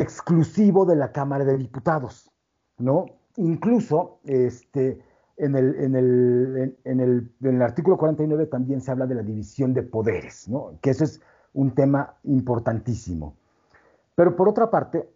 [0.01, 2.31] exclusivo de la Cámara de Diputados,
[2.79, 3.07] ¿no?
[3.37, 5.01] Incluso este,
[5.37, 9.23] en, el, en, el, en, el, en el artículo 49 también se habla de la
[9.23, 10.79] división de poderes, ¿no?
[10.81, 11.21] Que eso es
[11.53, 13.37] un tema importantísimo.
[14.15, 15.09] Pero por otra parte,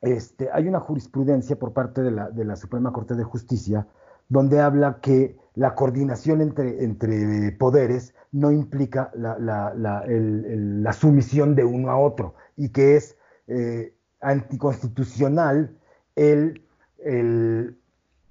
[0.00, 3.86] este, hay una jurisprudencia por parte de la, de la, Suprema Corte de Justicia
[4.28, 11.64] donde habla que la coordinación entre, entre poderes no implica la, la, la, sumisión de
[11.64, 15.76] uno a otro y que es eh, anticonstitucional
[16.16, 16.62] el,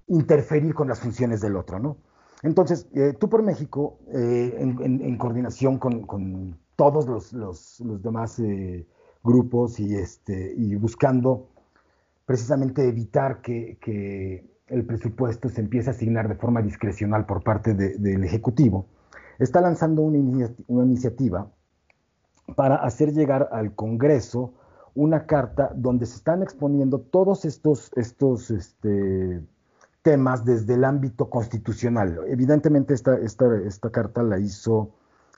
[0.07, 1.97] interferir con las funciones del otro, ¿no?
[2.43, 8.85] Entonces, eh, tú por México, eh, en, coordinación con, todos los, demás eh,
[9.23, 11.47] grupos y, este, y buscando
[12.25, 18.23] precisamente evitar que, el presupuesto se empiece a asignar de forma discrecional por parte del
[18.25, 18.85] Ejecutivo,
[19.39, 20.17] está lanzando una
[20.83, 21.49] iniciativa
[22.55, 24.53] para hacer llegar al Congreso
[24.97, 29.41] una carta donde se están exponiendo todos estos, estos este,
[30.01, 32.19] temas desde el ámbito constitucional.
[32.27, 34.89] Evidentemente esta, esta, esta carta la hizo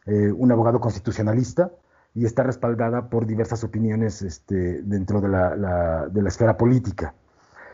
[0.05, 1.71] eh, un abogado constitucionalista
[2.15, 7.13] y está respaldada por diversas opiniones este, dentro de la, de la esfera política.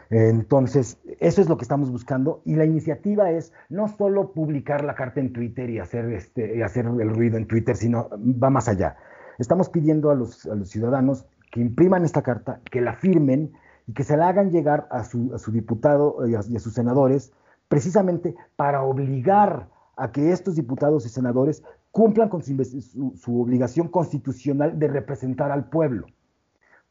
[0.09, 4.95] Entonces, eso es lo que estamos buscando y la iniciativa es no solo publicar la
[4.95, 8.67] carta en Twitter y hacer, este, y hacer el ruido en Twitter, sino va más
[8.67, 8.97] allá.
[9.37, 13.53] Estamos pidiendo a los, a los ciudadanos que impriman esta carta, que la firmen
[13.87, 17.31] y que se la hagan llegar a su, diputado y a, sus senadores,
[17.69, 24.89] precisamente para obligar a que estos diputados y senadores cumplan con su, obligación constitucional de
[24.89, 26.07] representar al pueblo.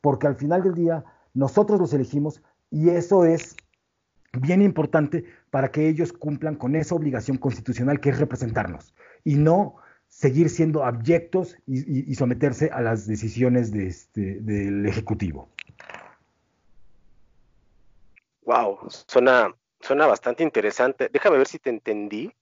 [0.01, 3.57] Porque al final del día nosotros los elegimos y eso es
[4.33, 9.75] bien importante para que ellos cumplan con esa obligación constitucional que es representarnos y no
[10.25, 15.51] seguir siendo abyectos y, someterse a las decisiones de este, del Ejecutivo.
[18.47, 21.11] Wow, suena, suena bastante interesante.
[21.13, 22.33] Déjame ver si te entendí.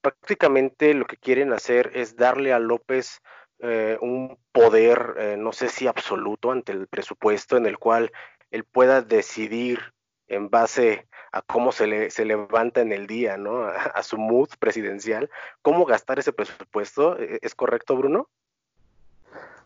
[0.00, 3.20] Prácticamente lo que quieren hacer es darle a López
[3.58, 8.10] eh, un poder, eh, no sé si absoluto, ante el presupuesto en el cual
[8.50, 9.80] él pueda decidir
[10.28, 11.06] en base
[11.46, 13.64] cómo se, le, se levanta en el día, ¿no?
[13.64, 15.30] A, su mood presidencial,
[15.62, 17.18] cómo gastar ese presupuesto.
[17.18, 18.28] ¿E, ¿Es correcto, Bruno?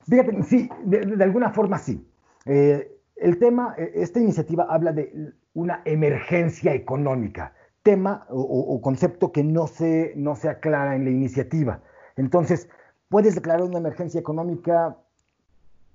[0.08, 2.06] Fíjate, sí, de, alguna forma sí.
[2.46, 9.66] Eh, el tema, esta iniciativa habla de una emergencia económica, tema o, concepto que no
[9.66, 11.80] se, no se aclara en la iniciativa.
[12.16, 12.68] Entonces,
[13.08, 14.96] puedes declarar una emergencia económica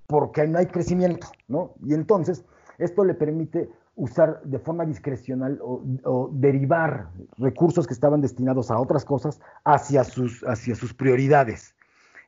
[0.06, 1.74] porque no hay crecimiento, ¿no?
[1.84, 2.44] Y entonces,
[2.78, 9.04] esto le permite usar de forma discrecional o, derivar recursos que estaban destinados a otras
[9.04, 11.74] cosas hacia sus, hacia sus prioridades.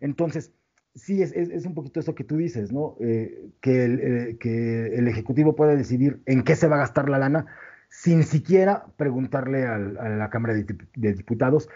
[0.00, 0.52] Entonces,
[0.96, 2.96] sí, es, un poquito eso que tú dices, ¿no?
[3.00, 7.09] Eh, que, el, eh, que, el, Ejecutivo puede decidir en qué se va a gastar
[7.09, 7.46] la lana
[7.88, 11.68] sin siquiera preguntarle a la Cámara de, de Diputados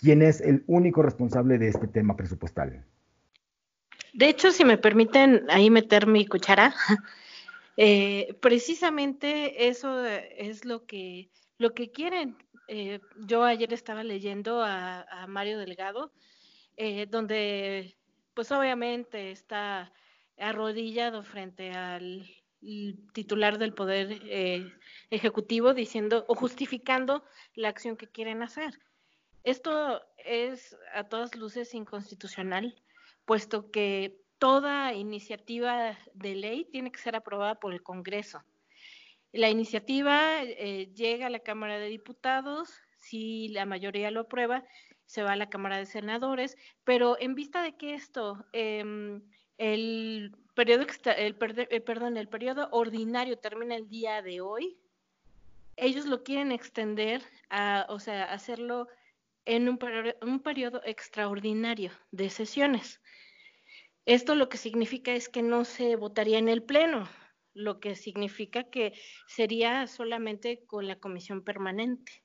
[0.00, 2.84] quién es el único responsable de este tema presupuestal.
[4.14, 6.74] De hecho, si me permiten ahí meter mi cuchara,
[7.76, 12.36] eh, precisamente eso es lo que, lo que quieren.
[12.68, 16.12] Eh, yo ayer estaba leyendo a, Mario Delgado,
[16.76, 17.96] eh, donde
[18.34, 19.92] pues obviamente está
[20.38, 22.26] arrodillado frente al
[23.12, 24.22] titular del Poder
[25.10, 28.78] Ejecutivo diciendo o justificando la acción que quieren hacer.
[29.44, 32.80] Esto es a todas luces inconstitucional,
[33.24, 38.42] puesto que toda iniciativa de ley tiene que ser aprobada por el Congreso.
[39.30, 44.64] La iniciativa eh, llega a la Cámara de Diputados, si la mayoría lo aprueba,
[45.06, 49.22] se va a la Cámara de Senadores, pero en vista de que esto, em,
[49.58, 51.36] el, periodo, el,
[51.70, 54.76] eh, perdón, el periodo ordinario termina el día de hoy,
[55.76, 58.88] ellos lo quieren extender, a, o sea, hacerlo
[59.44, 59.78] en un,
[60.20, 63.00] un periodo extraordinario de sesiones.
[64.04, 67.08] Esto lo que significa es que no se votaría en el Pleno,
[67.54, 68.92] lo que significa que
[69.26, 72.22] sería solamente con la comisión permanente.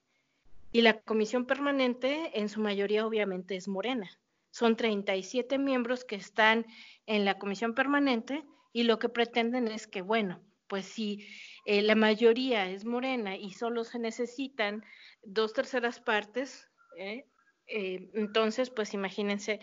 [0.72, 4.10] Y la comisión permanente en su mayoría obviamente es morena.
[4.52, 6.66] Son 37 miembros que están
[7.06, 11.28] en la comisión permanente y lo que pretenden es que, bueno, pues si
[11.66, 14.84] eh, la mayoría es morena y solo se necesitan
[15.24, 17.26] dos terceras partes, ¿eh?
[17.68, 19.60] Eh, entonces, pues imagínense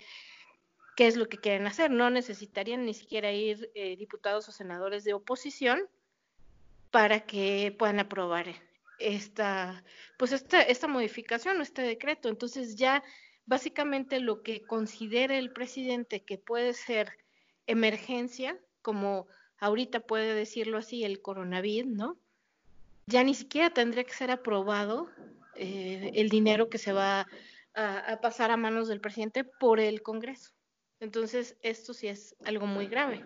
[0.97, 1.91] qué es lo que quieren hacer.
[1.91, 5.89] No necesitarían ni siquiera ir eh, diputados o senadores de oposición
[6.91, 8.47] para que puedan aprobar
[8.99, 9.85] esta,
[10.17, 12.29] pues esta, esta modificación o este decreto.
[12.29, 13.03] Entonces ya
[13.47, 17.13] básicamente lo que considere el presidente que puede ser
[17.67, 19.27] emergencia, como
[19.59, 22.19] ahorita puede decirlo así el coronavirus, ¿no?
[23.07, 25.11] Ya ni siquiera tendría que ser aprobado
[25.57, 27.27] eh, el dinero que se va
[27.77, 30.54] a pasar a manos del presidente por el Congreso.
[31.05, 33.23] Entonces, esto sí es algo muy grave.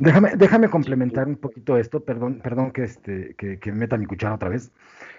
[0.00, 4.48] Déjame, déjame complementar un poquito esto, perdón, perdón que, este, que, meta mi cuchara otra
[4.48, 4.72] vez.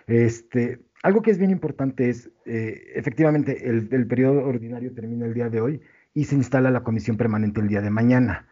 [0.05, 5.33] Este, algo que es bien importante es, eh, efectivamente, el, el, periodo ordinario termina el
[5.33, 5.81] día de hoy
[6.13, 8.49] y se instala la comisión permanente el día de mañana.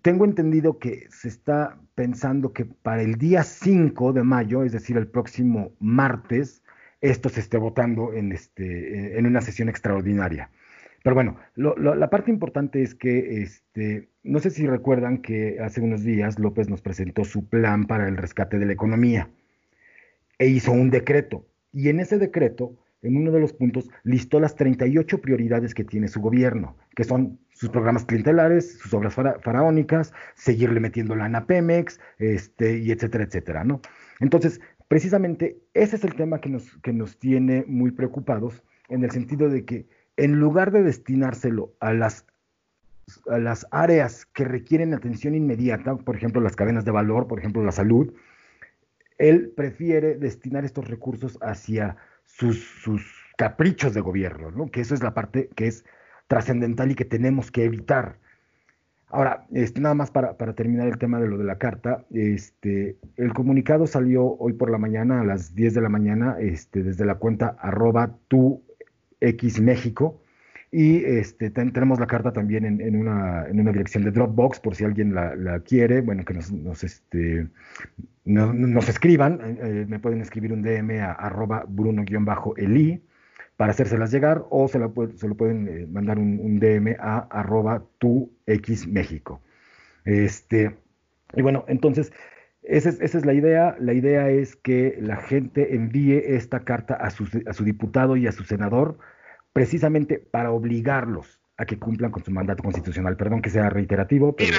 [0.00, 4.96] Tengo entendido que se está pensando que para el día 5 de mayo, es decir,
[4.96, 6.62] el próximo martes,
[7.02, 10.50] esto se esté votando en, este, en una sesión extraordinaria.
[11.02, 16.04] Pero bueno, la parte importante es que, este, no sé si recuerdan que hace unos
[16.04, 19.28] días López nos presentó su plan para el rescate de la economía
[20.38, 21.46] e hizo un decreto.
[21.72, 26.06] Y en ese decreto, en uno de los puntos, listó las 38 prioridades que tiene
[26.06, 32.78] su gobierno, que son sus programas clientelares, sus obras faraónicas, seguirle metiendo la ANAPEMEX, este,
[32.78, 33.80] y etcétera, etcétera, ¿no?
[34.20, 39.10] Entonces, precisamente ese es el tema que nos, que nos tiene muy preocupados, en el
[39.10, 39.86] sentido de que
[40.22, 42.26] en lugar de destinárselo a las,
[43.28, 47.64] a las áreas que requieren atención inmediata, por ejemplo, las cadenas de valor, por ejemplo,
[47.64, 48.14] la salud,
[49.18, 53.02] él prefiere destinar estos recursos hacia sus, sus
[53.36, 54.70] caprichos de gobierno, ¿no?
[54.70, 55.84] que eso es la parte que es
[56.28, 58.20] trascendental y que tenemos que evitar.
[59.08, 62.96] Ahora, este, nada más para, para, terminar el tema de lo de la carta, este,
[63.16, 67.04] el comunicado salió hoy por la mañana a las 10 de la mañana este, desde
[67.04, 68.62] la cuenta arroba tu
[69.22, 70.20] X México.
[70.70, 75.60] Y este, tenemos la carta también en, una, dirección de Dropbox, por si alguien la,
[75.60, 77.46] quiere, bueno, que nos, este,
[78.24, 83.02] nos, escriban, eh, me pueden escribir un DM a arroba bruno-eli,
[83.58, 88.88] para hacérselas llegar o se, lo pueden eh, mandar un, DM a arroba tu X
[88.88, 89.42] México.
[90.06, 90.74] Este,
[91.34, 92.12] y bueno, entonces,
[92.62, 93.76] esa es, la idea.
[93.78, 98.26] La idea es que la gente envíe esta carta a su, a su diputado y
[98.26, 98.98] a su senador
[99.52, 103.16] precisamente para obligarlos a que cumplan con su mandato constitucional.
[103.16, 104.34] Perdón que sea reiterativo.
[104.36, 104.56] Pero,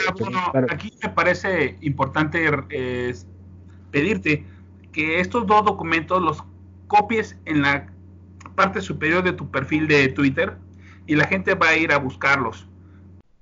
[0.69, 3.13] aquí me parece importante eh,
[3.91, 4.45] pedirte
[4.91, 6.43] que estos dos documentos los
[6.87, 7.87] copies en la
[8.55, 10.55] parte superior de tu perfil de Twitter
[11.07, 12.67] y la gente va a ir a buscarlos.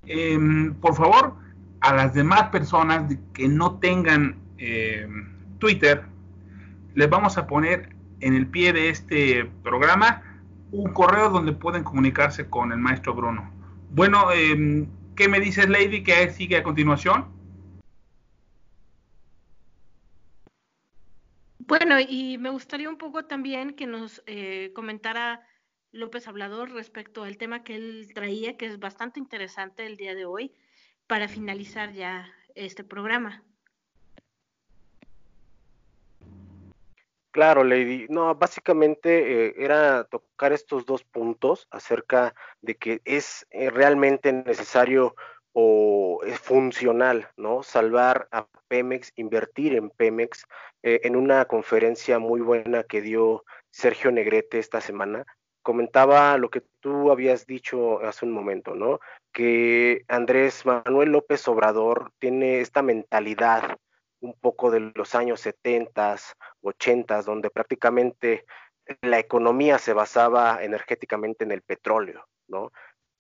[0.06, 1.36] Em, por favor,
[1.82, 6.04] a las demás personas que no tengan em, Twitter,
[6.94, 10.24] les vamos a poner en el pie de este programa
[10.72, 13.52] un correo donde pueden comunicarse con el maestro Bruno.
[13.90, 17.26] Bueno, em, ¿qué me dices, Lady, que sigue a continuación?
[21.60, 25.42] Bueno, y me gustaría un poco también que nos eh, comentara
[25.92, 30.26] López Hablador respecto al tema que él traía, que es bastante interesante el día de
[30.26, 30.54] hoy,
[31.08, 33.44] para finalizar ya este programa.
[37.32, 38.08] Claro, Lady.
[38.10, 45.16] No, básicamente eh, era tocar estos dos puntos acerca de que es eh, realmente necesario
[45.54, 47.64] o es funcional, ¿no?
[47.64, 50.46] Salvar a Pemex, invertir en Pemex.
[50.84, 55.26] Eh, en una conferencia muy buena que dio Sergio Negrete esta semana,
[55.62, 59.00] comentaba lo que tú habías dicho hace un momento, ¿no?
[59.32, 63.78] Que Andrés Manuel López Obrador tiene esta mentalidad
[64.22, 66.16] un poco de los años 70,
[66.62, 68.46] 80, donde prácticamente
[69.02, 72.72] la economía se basaba energéticamente en el petróleo, ¿no?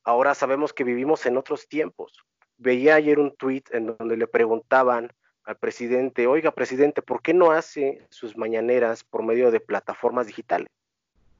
[0.03, 2.23] Ahora sabemos que vivimos en otros tiempos.
[2.57, 5.11] Veía ayer un tuit en donde le preguntaban
[5.43, 10.67] al presidente, oiga, presidente, ¿por qué no hace sus mañaneras por medio de plataformas digitales?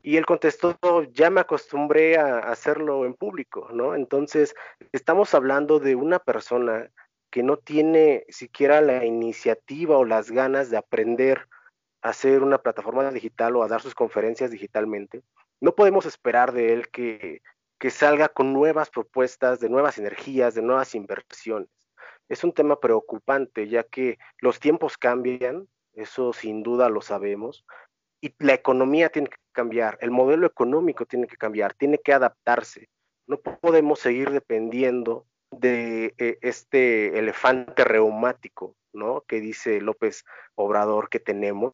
[0.04, 0.78] Y él contestó,
[1.12, 3.94] ya me acostumbré a hacerlo en público, ¿no?
[3.94, 4.56] Entonces,
[4.92, 6.90] estamos hablando de una persona
[7.32, 11.48] que no tiene siquiera la iniciativa o las ganas de aprender
[12.02, 15.24] a hacer una plataforma digital o a dar sus conferencias digitalmente,
[15.62, 17.42] no podemos esperar de él que,
[17.80, 21.70] que salga con nuevas propuestas, de nuevas energías, de nuevas inversiones.
[22.28, 27.66] Es un tema preocupante, ya que los tiempos cambian, eso sin duda lo sabemos,
[28.22, 32.90] y la economía tiene que cambiar, el modelo económico tiene que cambiar, tiene que adaptarse.
[33.26, 39.22] No podemos seguir dependiendo de eh, este elefante reumático, ¿no?
[39.28, 40.24] Que dice López
[40.56, 41.74] Obrador que tenemos.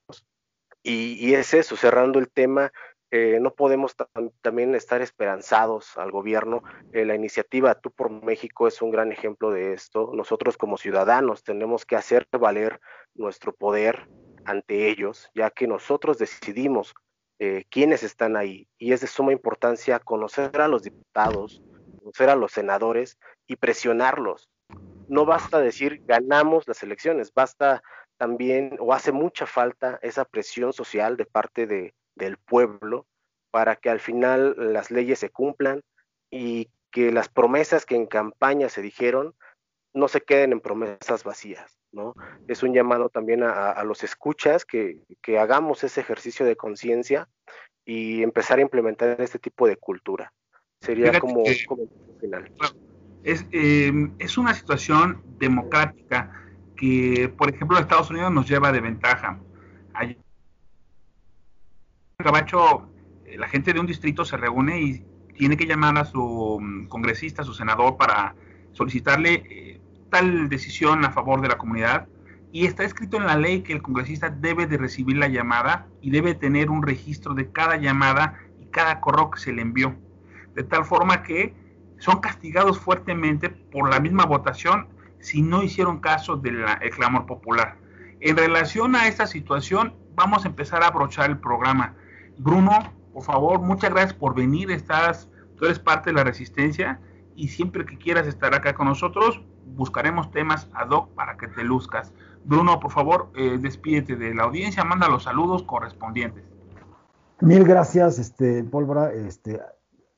[0.83, 2.71] Y, es eso, cerrando el tema,
[3.11, 3.95] eh, no podemos
[4.41, 6.63] también estar esperanzados al gobierno.
[6.93, 10.11] Eh, la iniciativa Tú por México es un gran ejemplo de esto.
[10.13, 12.79] Nosotros como ciudadanos tenemos que hacer valer
[13.15, 14.07] nuestro poder
[14.45, 16.93] ante ellos, ya que nosotros decidimos
[17.69, 18.67] quiénes están ahí.
[18.79, 21.61] Y es de suma importancia conocer a los diputados,
[21.99, 24.49] conocer a los senadores y presionarlos.
[25.07, 27.81] No basta decir ganamos las elecciones, basta
[28.17, 33.05] también o hace mucha falta esa presión social de parte de, del pueblo
[33.51, 35.81] para que al final las leyes se cumplan
[36.29, 39.35] y que las promesas que en campaña se dijeron
[39.93, 42.13] no se queden en promesas vacías, ¿no?
[42.47, 47.27] Es un llamado también a, los escuchas que, que, hagamos ese ejercicio de conciencia
[47.83, 50.33] y empezar a implementar este tipo de cultura.
[50.81, 51.87] Sería como, como
[52.19, 52.51] final
[53.27, 56.31] es, eh, es una situación democrática
[56.77, 59.37] que, por ejemplo, Estados Unidos nos lleva de ventaja.
[59.99, 60.15] En
[62.19, 62.89] Gabacho,
[63.25, 66.87] eh, la gente de un distrito se reúne y tiene que llamar a su mm,
[66.87, 68.33] congresista, a su senador, para
[68.71, 72.07] solicitarle eh, tal decisión a favor de la comunidad.
[72.53, 76.11] Y está escrito en la ley que el congresista debe de recibir la llamada y
[76.11, 79.97] debe tener un registro de cada llamada y cada correo que se le envió.
[80.55, 81.66] De tal forma que
[81.99, 84.87] son castigados fuertemente por la misma votación
[85.19, 86.63] si no hicieron caso del
[86.95, 87.77] clamor popular.
[88.19, 91.95] En relación a esta situación, vamos a empezar a abrochar el programa.
[92.37, 94.71] Bruno, por favor, muchas gracias por venir.
[94.71, 96.99] Estás, tú eres parte de la resistencia
[97.35, 99.41] y siempre que quieras estar acá con nosotros,
[99.75, 102.13] buscaremos temas ad hoc para que te luzcas.
[102.43, 106.43] Bruno, por favor, eh, despídete de la audiencia, manda los saludos correspondientes.
[107.41, 109.13] Mil gracias, este, Pólvora.
[109.13, 109.61] Este,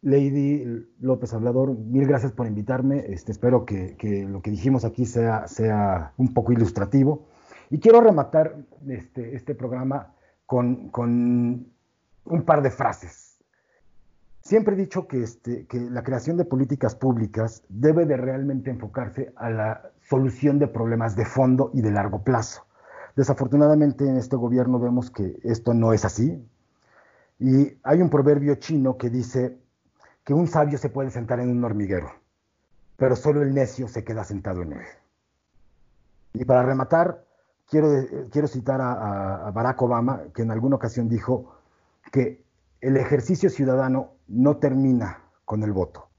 [0.01, 0.63] Lady
[0.99, 3.05] López Hablador, mil gracias por invitarme.
[3.07, 3.97] Este, espero que,
[4.29, 7.27] lo que dijimos aquí sea, un poco ilustrativo.
[7.69, 8.55] Y quiero rematar
[8.87, 10.13] este, este programa
[10.45, 13.37] con, un par de frases.
[14.41, 19.33] Siempre he dicho que, este, que la creación de políticas públicas debe de realmente enfocarse
[19.35, 22.65] a la solución de problemas de fondo y de largo plazo.
[23.15, 26.41] Desafortunadamente en este gobierno vemos que esto no es así.
[27.37, 29.59] Y hay un proverbio chino que dice
[30.29, 32.11] que un sabio se puede sentar en un hormiguero,
[32.97, 34.85] pero solo el necio se queda sentado en él.
[36.35, 37.25] Y para rematar,
[37.67, 37.87] quiero,
[38.29, 41.55] quiero citar a, a Barack Obama, que en alguna ocasión dijo
[42.11, 42.43] que
[42.79, 46.09] el ejercicio ciudadano no termina con el voto.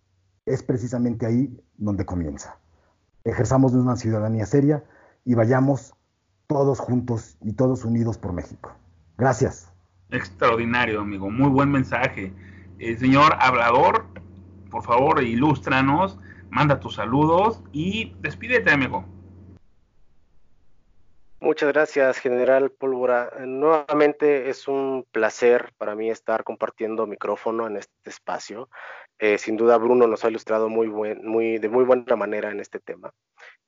[0.44, 2.56] Es precisamente ahí donde comienza.
[3.22, 4.82] Ejerzamos una ciudadanía seria
[5.24, 5.94] y vayamos
[6.48, 8.72] todos juntos y todos unidos por México.
[9.16, 9.72] Gracias.
[10.10, 11.30] Extraordinario, amigo.
[11.30, 12.34] Muy buen mensaje.
[12.80, 14.06] El señor hablador,
[14.70, 16.18] por favor, ilústranos,
[16.48, 19.04] manda tus saludos y despídete, amigo.
[21.40, 23.32] Muchas gracias, General Pólvora.
[23.44, 28.70] Nuevamente es un placer para mí estar compartiendo micrófono en este espacio.
[29.18, 30.86] Eh, sin duda, Bruno nos ha ilustrado muy
[31.58, 33.12] de muy buena manera en este tema.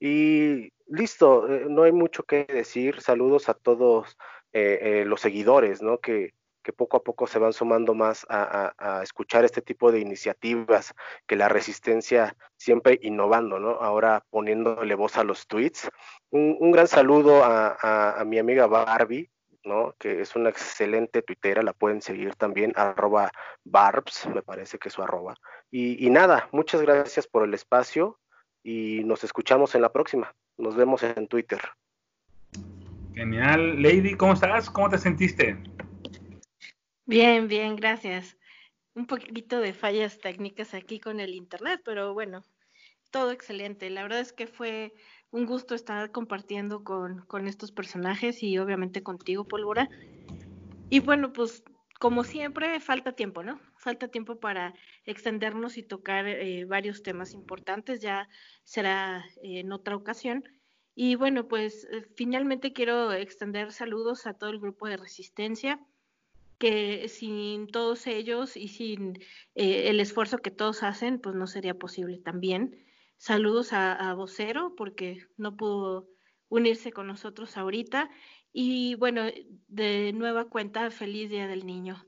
[0.00, 3.02] Y listo, eh, no hay mucho que decir.
[3.02, 4.16] Saludos a todos
[4.54, 5.98] eh, los seguidores, ¿no?
[5.98, 6.32] Que,
[6.62, 10.94] que poco a poco se van sumando más a, escuchar este tipo de iniciativas,
[11.26, 13.70] que la resistencia siempre innovando, ¿no?
[13.70, 15.90] Ahora poniéndole voz a los tweets.
[16.30, 19.30] Un, gran saludo a, mi amiga Barbie,
[19.64, 19.94] ¿no?
[19.98, 23.30] Que es una excelente tuitera, la pueden seguir también, arroba
[23.64, 25.34] Barbs, me parece que es su arroba.
[25.70, 28.18] Y, y nada, muchas gracias por el espacio
[28.62, 30.34] y nos escuchamos en la próxima.
[30.56, 31.60] Nos vemos en Twitter.
[33.14, 33.82] Genial.
[33.82, 34.70] Lady, ¿cómo estás?
[34.70, 35.56] ¿Cómo te sentiste?
[37.04, 38.38] Bien, bien, gracias.
[38.94, 42.44] Un poquito de fallas técnicas aquí con el internet, pero bueno,
[43.10, 43.90] todo excelente.
[43.90, 44.94] La verdad es que fue
[45.32, 49.90] un gusto estar compartiendo con, estos personajes y obviamente contigo, Pólvora.
[50.90, 51.64] Y bueno, pues
[51.98, 53.60] como siempre, falta tiempo, ¿no?
[53.78, 54.72] Falta tiempo para
[55.04, 58.28] extendernos y tocar eh, varios temas importantes, ya
[58.62, 60.44] será eh, en otra ocasión.
[60.94, 65.80] Y bueno, pues eh, finalmente quiero extender saludos a todo el grupo de resistencia
[66.62, 69.18] que sin todos ellos y sin
[69.56, 72.86] eh, el esfuerzo que todos hacen, pues no sería posible también.
[73.16, 76.08] Saludos a, Vocero porque no pudo
[76.48, 78.10] unirse con nosotros ahorita.
[78.52, 79.24] Y bueno,
[79.66, 82.06] de nueva cuenta, feliz Día del Niño.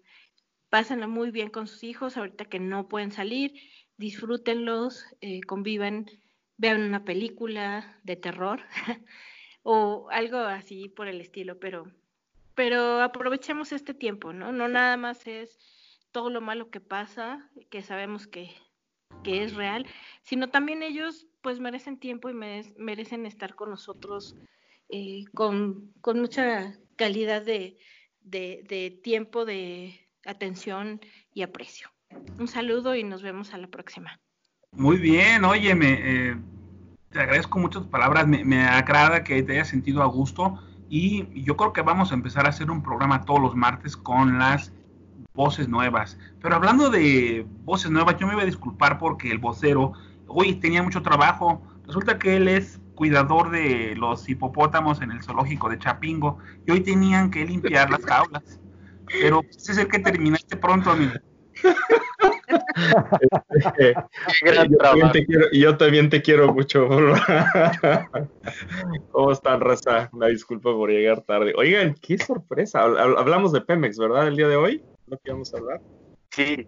[0.69, 3.55] Pásenlo muy bien con sus hijos ahorita que no pueden salir,
[3.97, 6.07] disfrútenlos, eh, convivan,
[6.59, 8.61] vean una película de terror
[9.65, 11.93] o algo así por el estilo, pero
[12.55, 14.53] pero aprovechemos este tiempo, ¿no?
[14.53, 15.59] No nada más es
[16.13, 18.51] todo lo malo que pasa, que sabemos que,
[19.23, 19.87] que es real,
[20.23, 24.37] sino también ellos pues merecen tiempo y merecen estar con nosotros
[24.89, 27.77] eh, con, con, mucha calidad de,
[28.23, 31.01] de, tiempo, de atención
[31.33, 31.91] y aprecio.
[32.39, 34.21] Un saludo y nos vemos a la próxima.
[34.73, 36.37] Muy bien, óyeme, eh,
[37.11, 41.57] te agradezco muchas palabras, me, me agrada que te hayas sentido a gusto y yo
[41.57, 44.72] creo que vamos a empezar a hacer un programa todos los martes con las
[45.35, 46.18] voces nuevas.
[46.41, 49.93] Pero hablando de voces nuevas, yo me voy a disculpar porque el vocero
[50.26, 51.62] hoy tenía mucho trabajo.
[51.87, 56.80] Resulta que él es cuidador de los hipopótamos en el zoológico de Chapingo y hoy
[56.80, 58.61] tenían que limpiar las jaulas.
[59.07, 61.12] Pero ese es el que terminaste pronto, amigo.
[65.53, 66.89] y yo también te quiero mucho.
[69.11, 70.09] ¿Cómo están, raza?
[70.13, 71.53] Una disculpa por llegar tarde.
[71.57, 72.83] Oigan, qué sorpresa.
[72.83, 74.29] Hablamos de Pemex, ¿verdad?
[74.29, 75.81] El día de hoy, lo que vamos a hablar.
[76.31, 76.67] Sí.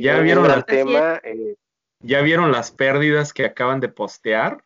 [0.00, 1.20] ¿Ya vieron el tema?
[1.24, 1.56] Eh,
[2.00, 4.62] ¿Ya vieron las pérdidas que acaban de postear?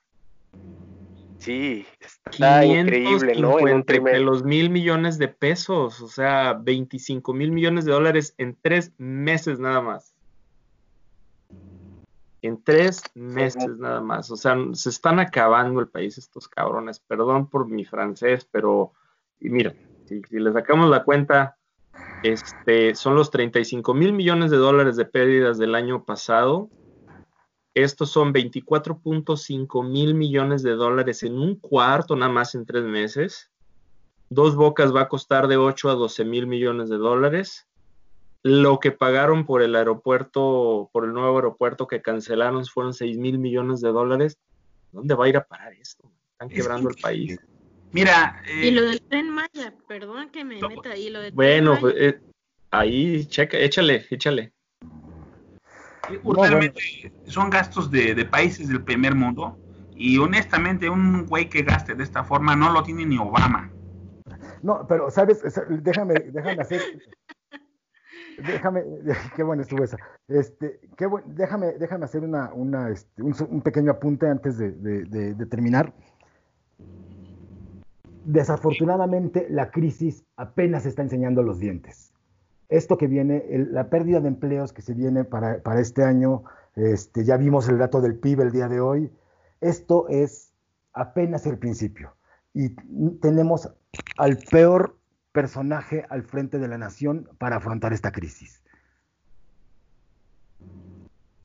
[1.39, 3.57] Sí, está increíble, ¿no?
[3.57, 8.93] de los mil millones de pesos, o sea, 25 mil millones de dólares en tres
[8.97, 10.12] meses nada más.
[12.43, 14.31] En tres meses nada más.
[14.31, 17.01] O sea, se están acabando el país estos cabrones.
[17.01, 18.93] Perdón por mi francés, pero
[19.41, 19.75] y mira,
[20.07, 21.57] si, si le sacamos la cuenta,
[22.23, 26.69] este, son los 35 mil millones de dólares de pérdidas del año pasado
[27.75, 33.51] estos son 24.5 mil millones de dólares en un cuarto nada más en tres meses.
[34.29, 37.67] Dos Bocas va a costar de 8 a 12 mil millones de dólares.
[38.43, 43.39] Lo que pagaron por el aeropuerto, por el nuevo aeropuerto que cancelaron fueron 6 mil
[43.39, 44.37] millones de dólares.
[44.91, 46.11] ¿Dónde va a ir a parar esto?
[46.33, 47.39] Están quebrando el país.
[47.93, 48.43] Mira.
[48.63, 51.11] y lo del tren Maya, perdón que me meta ahí.
[51.11, 52.21] Lo del bueno, pues, eh,
[52.71, 54.53] ahí, checa, échale, échale
[57.27, 59.59] son gastos de, países del primer mundo
[59.95, 63.71] y honestamente un güey que gaste de esta forma no lo tiene ni Obama.
[64.63, 66.81] No, pero sabes, déjame, déjame hacer,
[68.47, 68.85] déjame,
[69.37, 69.97] qué bueno estuvo esa.
[70.29, 75.93] Este, qué déjame, déjame hacer una, una este, un, pequeño apunte antes de, terminar.
[78.25, 82.13] Desafortunadamente, la crisis apenas está enseñando los dientes.
[82.69, 86.45] esto que viene, la pérdida de empleos que se viene para, este año,
[86.77, 89.13] este, ya vimos el dato del PIB el día de hoy,
[89.61, 90.53] esto es
[90.93, 92.15] apenas el principio.
[92.55, 92.71] Y
[93.21, 93.73] tenemos
[94.17, 94.97] al peor
[95.33, 98.63] personaje al frente de la nación para afrontar esta crisis.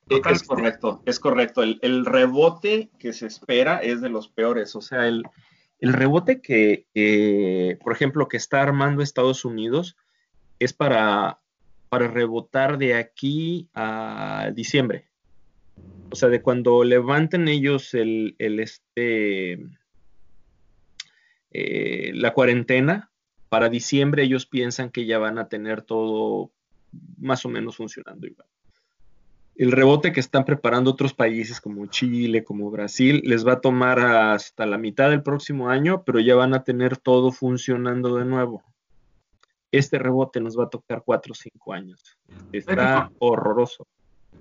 [0.09, 1.63] Es correcto, es correcto.
[1.63, 4.75] El, rebote que se espera es de los peores.
[4.75, 5.23] O sea, el,
[5.81, 9.97] rebote que, por ejemplo, que está armando Estados Unidos
[10.59, 11.39] es para,
[11.89, 15.07] para rebotar de aquí a diciembre.
[16.09, 19.59] O sea, de cuando levanten ellos el, este,
[21.51, 23.11] eh, la cuarentena,
[23.49, 26.51] para diciembre ellos piensan que ya van a tener todo
[27.17, 28.47] más o menos funcionando igual
[29.57, 33.99] el rebote que están preparando otros países como Chile, como Brasil, les va a tomar
[33.99, 38.63] hasta la mitad del próximo año, pero ya van a tener todo funcionando de nuevo.
[39.71, 42.17] Este rebote nos va a tocar cuatro o cinco años.
[42.51, 43.87] Está horroroso.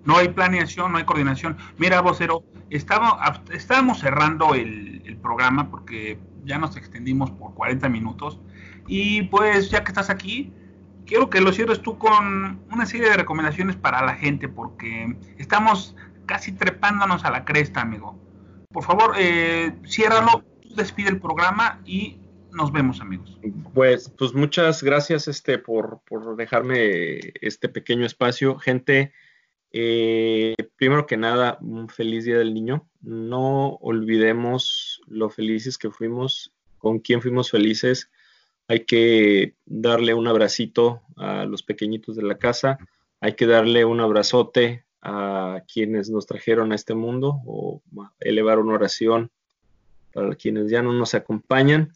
[0.05, 1.57] No hay planeación, no hay coordinación.
[1.79, 8.39] Mira, vocero, estábamos, cerrando el, el programa porque ya nos extendimos por 40 minutos.
[8.87, 10.53] Y pues ya que estás aquí,
[11.07, 15.97] quiero que lo cierres tú con una serie de recomendaciones para la gente, porque estamos
[16.27, 18.19] casi trepándonos a la cresta, amigo.
[18.73, 22.19] Por favor, eh, ciérralo, despide el programa y
[22.53, 23.39] nos vemos, amigos.
[23.75, 26.01] Pues, pues muchas gracias este, por,
[26.37, 28.59] dejarme este pequeño espacio.
[28.59, 29.13] Gente,
[29.73, 32.89] eh, primero que nada, un feliz Día del Niño.
[33.01, 38.11] No olvidemos lo felices que fuimos, con quién fuimos felices
[38.69, 42.79] hay que darle un abracito a los pequeñitos de la casa,
[43.21, 47.83] hay que darle un abrazote a quienes nos trajeron a este mundo o
[48.19, 49.31] elevar una oración
[50.13, 51.93] para quienes ya no nos acompañan.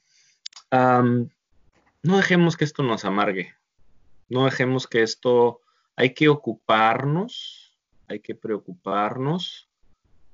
[0.71, 3.55] no dejemos que esto nos amargue,
[4.29, 5.61] no dejemos que esto,
[5.97, 7.77] hay que ocuparnos,
[8.09, 9.69] hay que preocuparnos,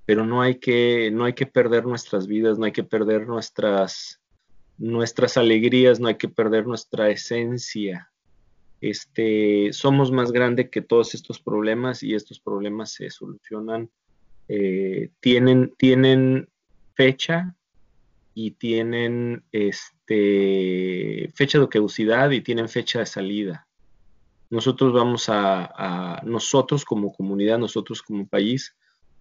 [0.05, 4.21] pero no hay que, no hay que perder nuestras vidas, no hay que perder nuestras,
[4.79, 8.11] nuestras alegrías, no hay que perder nuestra esencia.
[8.81, 13.91] Este, somos más grandes que todos estos problemas y estos problemas se solucionan,
[14.49, 16.49] eh, tienen, tienen
[16.95, 17.57] fecha
[18.35, 23.67] y tienen este, fecha de caducidad y tienen fecha de salida.
[24.51, 28.77] Nosotros vamos a nosotros como comunidad, nosotros como país,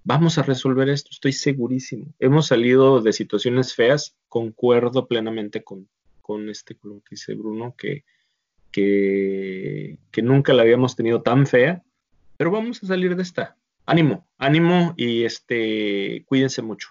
[0.08, 2.14] Vamos a resolver esto, estoy segurísimo.
[2.20, 5.89] Hemos salido de situaciones feas, concuerdo plenamente con,
[6.22, 8.06] con este con lo que dice Bruno, que,
[8.72, 11.82] que, que nunca la habíamos tenido tan fea,
[12.38, 13.58] pero vamos a salir de esta.
[13.88, 16.89] Ánimo, ánimo y este cuídense mucho.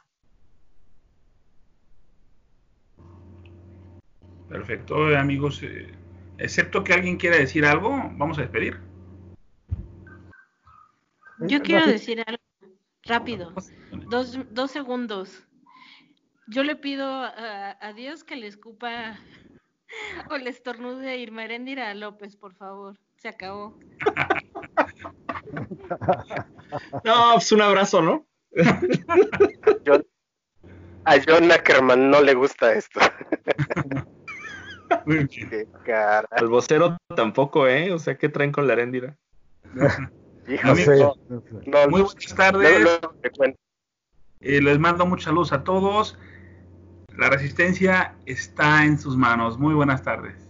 [4.49, 5.63] Perfecto, amigos.
[5.63, 5.87] Eh,
[6.39, 8.81] excepto que alguien quiera decir algo, vamos a despedir.
[11.39, 12.34] Yo quiero decir algo.
[13.07, 13.53] Rápido,
[14.09, 15.47] dos, dos segundos.
[16.47, 19.19] Yo le pido a, Dios que le escupa
[20.31, 22.99] o le estornude a Irma Heréndira a López, por favor.
[23.17, 23.79] Se acabó.
[27.05, 28.27] No, pues un abrazo, ¿no?
[31.05, 32.99] a John Ackerman no le gusta esto.
[36.31, 37.93] Al vocero tampoco, ¿eh?
[37.93, 38.75] O sea, ¿qué traen con la
[40.47, 41.13] Heréndira?
[41.89, 43.01] muy buenas tardes.
[44.41, 46.19] Eh, les mando mucha luz a todos.
[47.17, 49.59] La resistencia está en sus manos.
[49.59, 50.44] Muy buenas tardes.